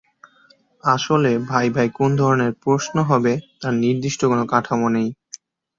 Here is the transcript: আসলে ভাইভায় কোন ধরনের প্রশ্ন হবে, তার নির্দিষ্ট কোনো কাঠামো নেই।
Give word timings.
আসলে 0.83 1.31
ভাইভায় 1.49 1.91
কোন 1.97 2.09
ধরনের 2.15 2.51
প্রশ্ন 2.63 2.95
হবে, 3.09 3.31
তার 3.61 3.73
নির্দিষ্ট 3.83 4.21
কোনো 4.25 4.43
কাঠামো 4.51 4.87
নেই। 4.89 5.07